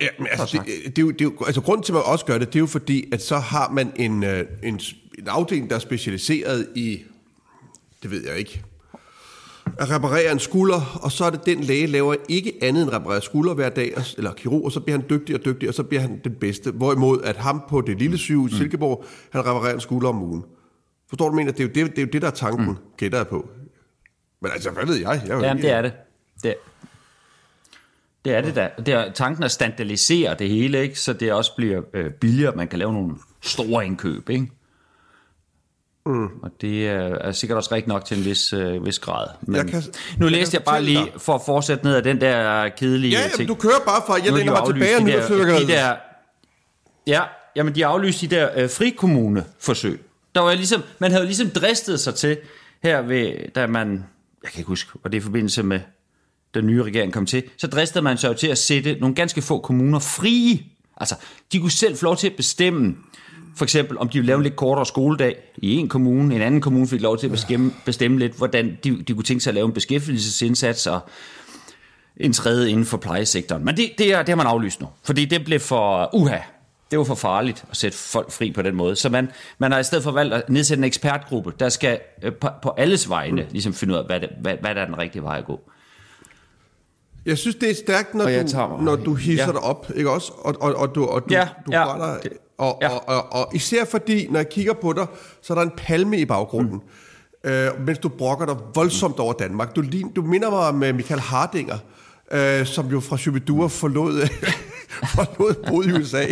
Ja, 0.01 0.07
men 0.17 0.27
altså, 0.31 0.63
det, 0.65 0.95
det, 0.95 0.97
er 0.97 1.01
jo, 1.01 1.11
det 1.11 1.21
er 1.21 1.25
jo, 1.25 1.45
altså, 1.45 1.61
grunden 1.61 1.83
til, 1.83 1.91
at 1.91 1.93
man 1.93 2.03
også 2.05 2.25
gør 2.25 2.37
det, 2.37 2.47
det 2.47 2.55
er 2.55 2.59
jo 2.59 2.65
fordi, 2.65 3.09
at 3.13 3.21
så 3.21 3.37
har 3.37 3.69
man 3.69 3.91
en, 3.95 4.23
øh, 4.23 4.45
en, 4.63 4.79
en 5.19 5.27
afdeling, 5.27 5.69
der 5.69 5.75
er 5.75 5.79
specialiseret 5.79 6.67
i, 6.75 7.03
det 8.03 8.11
ved 8.11 8.27
jeg 8.27 8.37
ikke, 8.37 8.63
at 9.77 9.89
reparere 9.89 10.31
en 10.31 10.39
skulder, 10.39 10.99
og 11.03 11.11
så 11.11 11.25
er 11.25 11.29
det 11.29 11.45
den 11.45 11.59
læge 11.59 11.87
laver 11.87 12.15
ikke 12.29 12.53
andet 12.61 12.83
end 12.83 12.91
at 12.91 12.99
reparere 12.99 13.21
skulder 13.21 13.53
hver 13.53 13.69
dag, 13.69 13.93
eller 14.17 14.33
kirurg, 14.33 14.65
og 14.65 14.71
så 14.71 14.79
bliver 14.79 14.97
han 14.97 15.05
dygtig 15.09 15.35
og 15.35 15.45
dygtig, 15.45 15.69
og 15.69 15.75
så 15.75 15.83
bliver 15.83 16.01
han 16.01 16.21
den 16.23 16.35
bedste. 16.35 16.71
Hvorimod 16.71 17.21
at 17.21 17.37
ham 17.37 17.61
på 17.69 17.81
det 17.81 17.99
lille 17.99 18.17
sygehus, 18.17 18.51
mm. 18.51 18.57
Silkeborg, 18.57 19.05
han 19.31 19.41
reparerer 19.41 19.73
en 19.73 19.81
skulder 19.81 20.09
om 20.09 20.23
ugen. 20.23 20.43
Forstår 21.09 21.29
du, 21.29 21.35
mener? 21.35 21.51
Det 21.51 21.59
er 21.59 21.63
jo 21.63 21.85
det, 21.85 21.95
det, 21.95 22.01
er 22.01 22.05
jo 22.05 22.09
det 22.13 22.21
der 22.21 22.27
er 22.27 22.31
tanken, 22.31 22.65
mm. 22.65 22.75
gætter 22.97 23.17
jeg 23.17 23.27
på. 23.27 23.49
Men 24.41 24.51
altså, 24.51 24.71
hvad 24.71 24.85
ved 24.85 24.95
jeg? 24.95 25.21
jeg 25.27 25.41
Jamen, 25.41 25.63
det 25.63 25.71
er 25.71 25.81
det. 25.81 25.93
det. 26.43 26.55
Det 28.25 28.35
er 28.35 28.41
det 28.41 28.55
da. 28.55 28.69
Det 28.77 28.93
er 28.93 29.11
tanken 29.11 29.43
at 29.43 29.51
standardisere 29.51 30.35
det 30.39 30.49
hele, 30.49 30.81
ikke? 30.81 30.99
så 30.99 31.13
det 31.13 31.33
også 31.33 31.55
bliver 31.55 31.81
øh, 31.93 32.11
billigere, 32.11 32.55
man 32.55 32.67
kan 32.67 32.79
lave 32.79 32.93
nogle 32.93 33.15
store 33.41 33.85
indkøb. 33.85 34.29
Ikke? 34.29 34.47
Mm. 36.05 36.27
Og 36.43 36.51
det 36.61 36.87
er, 36.87 36.99
er 36.99 37.31
sikkert 37.31 37.57
også 37.57 37.75
rigtigt 37.75 37.87
nok 37.87 38.05
til 38.05 38.17
en 38.17 38.25
vis, 38.25 38.53
øh, 38.53 38.85
vis 38.85 38.99
grad. 38.99 39.27
Men 39.41 39.55
jeg 39.55 39.67
kan, 39.67 39.83
nu 40.17 40.25
jeg 40.25 40.31
læste 40.31 40.55
jeg 40.55 40.63
bare 40.63 40.83
lige, 40.83 40.97
dig. 40.97 41.21
for 41.21 41.35
at 41.35 41.41
fortsætte 41.45 41.85
ned 41.85 41.95
af 41.95 42.03
den 42.03 42.21
der 42.21 42.69
kedelige 42.69 43.19
ja, 43.19 43.27
ting. 43.35 43.49
Ja, 43.49 43.53
du 43.53 43.55
kører 43.55 43.79
bare 43.85 44.01
fra, 44.07 44.13
jeg 44.25 44.33
læner 44.33 44.51
mig 44.51 44.61
tilbage 44.65 44.97
og 44.97 45.03
nyder 45.03 45.59
de 45.59 45.67
der, 45.67 45.95
Ja, 47.07 47.21
jamen 47.55 47.75
de 47.75 47.85
aflyste 47.85 48.27
de 48.27 48.35
der 48.35 48.49
øh, 48.55 48.69
frikommune-forsøg. 48.69 50.01
Der 50.35 50.41
var 50.41 50.53
ligesom, 50.53 50.83
man 50.99 51.11
havde 51.11 51.25
ligesom 51.25 51.49
dristet 51.49 51.99
sig 51.99 52.15
til 52.15 52.37
her 52.83 53.01
ved, 53.01 53.51
da 53.55 53.67
man, 53.67 54.05
jeg 54.43 54.51
kan 54.51 54.59
ikke 54.59 54.67
huske, 54.67 54.99
og 55.03 55.11
det 55.11 55.17
er 55.17 55.21
i 55.21 55.23
forbindelse 55.23 55.63
med 55.63 55.79
den 56.53 56.67
nye 56.67 56.83
regering 56.83 57.13
kom 57.13 57.25
til, 57.25 57.43
så 57.57 57.67
dristede 57.67 58.03
man 58.03 58.17
sig 58.17 58.29
jo 58.29 58.33
til 58.33 58.47
at 58.47 58.57
sætte 58.57 58.97
nogle 58.99 59.15
ganske 59.15 59.41
få 59.41 59.59
kommuner 59.59 59.99
frie. 59.99 60.59
Altså, 60.97 61.15
de 61.51 61.59
kunne 61.59 61.71
selv 61.71 61.97
få 61.97 62.05
lov 62.05 62.17
til 62.17 62.27
at 62.27 62.35
bestemme, 62.35 62.95
for 63.55 63.65
eksempel, 63.65 63.97
om 63.97 64.09
de 64.09 64.17
ville 64.17 64.27
lave 64.27 64.37
en 64.37 64.43
lidt 64.43 64.55
kortere 64.55 64.85
skoledag 64.85 65.35
i 65.57 65.75
en 65.75 65.89
kommune, 65.89 66.35
en 66.35 66.41
anden 66.41 66.61
kommune 66.61 66.87
fik 66.87 67.01
lov 67.01 67.17
til 67.17 67.27
at 67.27 67.31
bestemme, 67.31 67.73
bestemme 67.85 68.19
lidt, 68.19 68.37
hvordan 68.37 68.77
de, 68.83 69.03
de 69.03 69.13
kunne 69.13 69.23
tænke 69.23 69.43
sig 69.43 69.51
at 69.51 69.55
lave 69.55 69.65
en 69.65 69.73
beskæftigelsesindsats 69.73 70.87
og 70.87 70.99
en 72.17 72.33
tredje 72.33 72.69
inden 72.69 72.85
for 72.85 72.97
plejesektoren. 72.97 73.65
Men 73.65 73.77
det, 73.77 73.91
det, 73.97 74.13
er, 74.13 74.17
det 74.19 74.29
har 74.29 74.35
man 74.35 74.47
aflyst 74.47 74.81
nu, 74.81 74.87
fordi 75.03 75.25
det 75.25 75.45
blev 75.45 75.59
for 75.59 76.15
uha. 76.15 76.37
Det 76.91 76.99
var 76.99 77.05
for 77.05 77.15
farligt 77.15 77.65
at 77.71 77.77
sætte 77.77 77.97
folk 77.97 78.31
fri 78.31 78.51
på 78.51 78.61
den 78.61 78.75
måde. 78.75 78.95
Så 78.95 79.09
man, 79.09 79.31
man 79.57 79.71
har 79.71 79.79
i 79.79 79.83
stedet 79.83 80.03
for 80.03 80.11
valgt 80.11 80.33
at 80.33 80.49
nedsætte 80.49 80.79
en 80.79 80.83
ekspertgruppe, 80.83 81.53
der 81.59 81.69
skal 81.69 81.99
øh, 82.23 82.33
på, 82.33 82.49
på 82.61 82.73
alles 82.77 83.09
vegne 83.09 83.47
ligesom 83.51 83.73
finde 83.73 83.93
ud 83.93 83.99
af, 83.99 84.05
hvad, 84.05 84.19
det, 84.19 84.29
hvad, 84.41 84.53
hvad 84.61 84.75
der 84.75 84.81
er 84.81 84.85
den 84.85 84.97
rigtige 84.97 85.23
vej 85.23 85.37
at 85.37 85.45
gå. 85.45 85.59
Jeg 87.29 87.37
synes, 87.37 87.55
det 87.55 87.69
er 87.69 87.75
stærkt, 87.75 88.15
når, 88.15 88.23
Og 88.25 88.31
du, 88.31 88.47
tager- 88.47 88.81
når 88.81 88.95
du 88.95 89.13
hisser 89.13 89.45
Ja. 89.45 89.51
dig 89.51 89.59
op, 89.59 89.91
ikke 89.95 90.11
også? 90.11 90.31
Og, 90.37 90.55
og, 90.61 90.75
og 90.75 90.95
du, 90.95 91.05
og 91.05 91.21
du, 91.21 91.27
Ja, 91.33 91.47
du 91.65 91.71
ja. 91.71 91.85
brænder, 91.85 92.17
Det- 92.19 92.31
og, 92.57 92.77
ja. 92.81 92.89
og, 92.89 93.03
og, 93.07 93.25
og, 93.33 93.55
især 93.55 93.85
fordi, 93.85 94.27
når 94.31 94.39
jeg 94.39 94.49
kigger 94.49 94.73
på 94.73 94.93
dig, 94.93 95.05
så 95.41 95.53
er 95.53 95.57
der 95.57 95.61
en 95.61 95.71
palme 95.77 96.17
i 96.19 96.25
baggrunden, 96.25 96.81
mm. 97.43 97.49
øh, 97.49 97.85
mens 97.85 97.97
du 97.99 98.09
brokker 98.09 98.45
dig 98.45 98.55
voldsomt 98.75 99.19
over 99.19 99.33
Danmark. 99.33 99.75
Du, 99.75 99.81
lign- 99.81 100.13
du 100.13 100.21
minder 100.21 100.49
mig 100.49 100.59
om 100.59 100.83
øh, 100.83 100.95
Michael 100.95 101.19
Hardinger, 101.21 101.77
øh, 102.31 102.65
som 102.65 102.87
jo 102.87 102.99
fra 102.99 103.17
Shubidua 103.17 103.67
forlod, 103.67 104.27
forlod 105.15 105.53
boet 105.67 105.85
i 105.87 105.91
USA, 105.93 106.25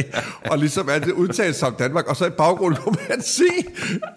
og 0.52 0.58
ligesom 0.58 0.90
er 0.92 1.00
det 1.00 1.12
udtalt 1.12 1.56
som 1.56 1.74
Danmark, 1.80 2.08
og 2.08 2.16
så 2.16 2.26
i 2.26 2.30
baggrunden 2.30 2.82
kunne 2.82 2.96
man 3.10 3.22
se 3.22 3.44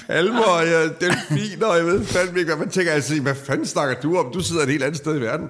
palmer 0.07 0.43
og 0.43 0.65
ja, 0.67 0.83
delfiner, 0.85 1.67
og 1.67 1.77
jeg 1.77 1.87
ved 1.87 2.05
fandme 2.05 2.39
ikke, 2.39 2.51
hvad 2.55 2.59
man 2.65 2.71
tænker, 2.71 2.93
altså, 2.93 3.21
hvad 3.21 3.35
fanden 3.35 3.67
snakker 3.67 3.95
du 4.03 4.17
om? 4.19 4.33
Du 4.33 4.41
sidder 4.41 4.63
et 4.63 4.69
helt 4.69 4.83
andet 4.83 4.97
sted 4.97 5.17
i 5.17 5.21
verden. 5.21 5.49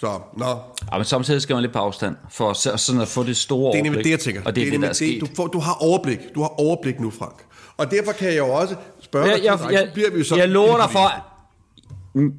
Så, 0.00 0.20
nå, 0.36 0.46
Ja, 0.92 0.96
men 0.96 1.04
samtidig 1.04 1.42
skal 1.42 1.54
man 1.54 1.62
lidt 1.62 1.72
på 1.72 1.78
afstand, 1.78 2.16
for 2.30 2.52
så- 2.52 2.76
sådan 2.76 3.00
at 3.00 3.08
få 3.08 3.22
det 3.22 3.36
store 3.36 3.58
det 3.58 3.64
er 3.64 3.66
overblik. 3.66 3.82
nemlig 3.84 4.04
det, 4.04 4.10
jeg 4.10 4.20
tænker. 4.20 4.42
Og 4.44 4.54
det 4.54 4.60
er 4.60 4.64
det, 4.64 4.72
nemlig 4.72 4.86
der 4.86 4.90
er 4.90 4.94
sket. 4.94 5.20
Du, 5.20 5.26
får, 5.36 5.46
du 5.46 5.58
har 5.58 5.72
overblik. 5.74 6.18
Du 6.34 6.40
har 6.40 6.60
overblik 6.60 7.00
nu, 7.00 7.10
Frank. 7.10 7.44
Og 7.76 7.90
derfor 7.90 8.12
kan 8.12 8.28
jeg 8.28 8.38
jo 8.38 8.48
også 8.48 8.74
spørge 9.00 9.26
jeg, 9.26 9.36
dig, 9.38 9.44
jeg, 9.44 9.58
direkte, 9.58 9.74
jeg, 9.78 9.86
så 9.88 9.94
bliver 9.94 10.10
vi 10.10 10.18
jo 10.18 10.24
så 10.24 10.36
jeg 10.36 10.48
lover 10.48 10.76
dig 10.76 10.90
for, 10.90 11.26
Mm, 12.14 12.32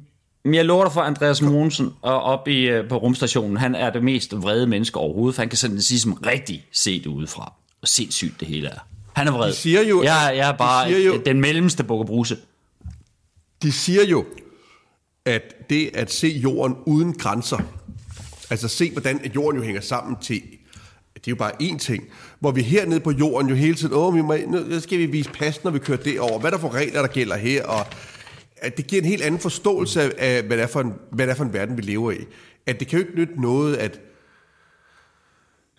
jeg 0.54 0.64
lover 0.64 0.84
dig 0.84 0.92
for, 0.92 1.00
Andreas 1.00 1.42
Mogensen 1.42 1.90
og 2.02 2.22
op 2.22 2.48
i, 2.48 2.60
øh, 2.68 2.88
på 2.88 2.96
rumstationen, 2.96 3.56
han 3.56 3.74
er 3.74 3.90
det 3.90 4.02
mest 4.04 4.34
vrede 4.36 4.66
menneske 4.66 4.98
overhovedet, 4.98 5.34
for 5.34 5.42
han 5.42 5.48
kan 5.48 5.56
sådan 5.58 5.80
sige 5.82 6.00
som 6.00 6.12
rigtig 6.12 6.66
set 6.72 7.06
udefra. 7.06 7.52
Og 7.82 7.88
sindssygt 7.88 8.40
det 8.40 8.48
hele 8.48 8.68
er. 8.68 8.78
Han 9.12 9.28
er 9.28 9.32
vred. 9.32 9.48
De 9.48 9.54
siger 9.56 9.82
jo- 9.82 10.02
jeg, 10.02 10.32
jeg 10.36 10.48
er 10.48 10.52
de 10.52 10.58
bare 10.58 10.88
jo- 10.90 10.98
jo, 10.98 11.20
den 11.26 11.40
mellemste 11.40 11.84
bukkebruse. 11.84 12.36
De 13.62 13.72
siger 13.72 14.04
jo, 14.04 14.24
at 15.24 15.70
det 15.70 15.90
at 15.94 16.12
se 16.12 16.28
jorden 16.28 16.76
uden 16.86 17.12
grænser, 17.12 17.58
altså 18.50 18.68
se, 18.68 18.90
hvordan 18.90 19.20
at 19.24 19.34
jorden 19.34 19.60
jo 19.60 19.64
hænger 19.64 19.80
sammen 19.80 20.16
til, 20.20 20.42
det 21.14 21.26
er 21.26 21.30
jo 21.30 21.36
bare 21.36 21.62
én 21.62 21.78
ting, 21.78 22.04
hvor 22.40 22.50
vi 22.50 22.62
hernede 22.62 23.00
på 23.00 23.10
jorden 23.10 23.48
jo 23.48 23.54
hele 23.54 23.74
tiden, 23.74 23.94
åh, 23.94 24.14
vi 24.14 24.20
må, 24.20 24.36
nu 24.46 24.80
skal 24.80 24.98
vi 24.98 25.06
vise 25.06 25.30
pas, 25.30 25.64
når 25.64 25.70
vi 25.70 25.78
kører 25.78 25.98
derover. 25.98 26.38
Hvad 26.38 26.52
er 26.52 26.54
der 26.56 26.60
for 26.60 26.74
regler, 26.74 27.00
der 27.00 27.08
gælder 27.08 27.36
her? 27.36 27.64
Og 27.64 27.86
at 28.56 28.76
det 28.76 28.86
giver 28.86 29.02
en 29.02 29.08
helt 29.08 29.22
anden 29.22 29.40
forståelse 29.40 30.02
af, 30.02 30.12
af 30.18 30.42
hvad, 30.42 30.56
det 30.56 30.62
er 30.62 30.66
for 30.66 30.80
en, 30.80 30.92
hvad 31.12 31.26
det 31.26 31.32
er 31.32 31.36
for 31.36 31.44
en 31.44 31.52
verden, 31.52 31.76
vi 31.76 31.82
lever 31.82 32.12
i. 32.12 32.18
At 32.66 32.80
det 32.80 32.88
kan 32.88 32.98
jo 32.98 33.04
ikke 33.04 33.18
nytte 33.18 33.40
noget, 33.40 33.76
at 33.76 34.00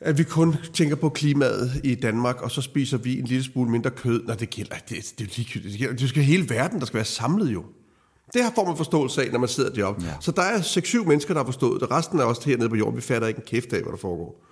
at 0.02 0.18
vi 0.18 0.24
kun 0.24 0.56
tænker 0.74 0.96
på 0.96 1.10
klimaet 1.10 1.82
i 1.84 1.96
Danmark, 1.96 2.42
og 2.42 2.52
så 2.52 2.62
spiser 2.62 2.98
vi 2.98 3.20
en 3.20 3.26
lille 3.26 3.44
smule 3.44 3.72
mindre 3.72 3.90
kød. 3.90 4.24
Nej, 4.24 4.36
det 4.36 4.50
gælder, 4.50 4.76
det, 4.76 4.90
det 4.90 5.22
er 5.22 5.26
jo 5.26 5.30
ligegyldigt. 5.36 5.72
Det, 5.72 5.80
gælder, 5.80 5.96
det 5.96 6.10
skal 6.10 6.24
hele 6.24 6.50
verden, 6.50 6.80
der 6.80 6.86
skal 6.86 6.96
være 6.96 7.06
samlet 7.06 7.54
jo. 7.54 7.66
Det 8.34 8.44
her 8.44 8.52
får 8.56 8.66
man 8.66 8.78
forståelse 8.78 9.22
af, 9.26 9.32
når 9.32 9.40
man 9.40 9.50
sidder 9.50 9.74
deroppe. 9.74 10.02
Ja. 10.04 10.14
Så 10.22 10.32
der 10.32 10.42
er 10.42 10.58
6-7 10.58 11.08
mennesker, 11.08 11.34
der 11.34 11.42
har 11.42 11.46
forstået 11.46 11.82
det. 11.82 11.92
Resten 11.92 12.20
er 12.20 12.24
også 12.24 12.50
hernede 12.50 12.70
på 12.70 12.76
jorden. 12.76 12.96
Vi 12.96 13.02
fatter 13.02 13.28
ikke 13.28 13.38
en 13.38 13.46
kæft 13.46 13.74
af, 13.74 13.82
hvad 13.82 13.92
der 13.92 13.98
foregår. 13.98 14.44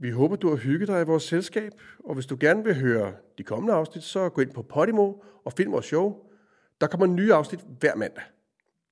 Vi 0.00 0.10
håber, 0.10 0.36
du 0.36 0.48
har 0.48 0.56
hygget 0.56 0.88
dig 0.88 1.00
i 1.00 1.04
vores 1.04 1.22
selskab, 1.22 1.72
og 2.04 2.14
hvis 2.14 2.26
du 2.26 2.36
gerne 2.40 2.64
vil 2.64 2.74
høre 2.74 3.12
de 3.38 3.42
kommende 3.42 3.74
afsnit, 3.74 4.04
så 4.04 4.28
gå 4.28 4.40
ind 4.40 4.50
på 4.50 4.62
Podimo 4.62 5.12
og 5.44 5.52
find 5.52 5.70
vores 5.70 5.86
show. 5.86 6.16
Der 6.80 6.86
kommer 6.86 7.06
nye 7.06 7.34
afsnit 7.34 7.60
hver 7.80 7.94
mandag. 7.96 8.22